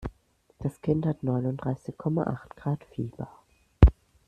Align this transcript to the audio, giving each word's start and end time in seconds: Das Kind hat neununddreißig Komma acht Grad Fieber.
Das 0.57 0.81
Kind 0.81 1.05
hat 1.05 1.21
neununddreißig 1.21 1.95
Komma 1.95 2.23
acht 2.23 2.55
Grad 2.55 2.83
Fieber. 2.85 3.29